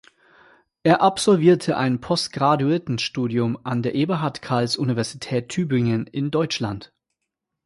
Er 0.81 1.03
absolvierte 1.03 1.77
ein 1.77 2.01
Postgraduiertenstudium 2.01 3.55
an 3.63 3.83
der 3.83 3.93
Eberhard 3.93 4.41
Karls 4.41 4.75
Universität 4.75 5.49
Tübingen 5.49 6.07
in 6.07 6.31
Deutschland. 6.31 6.91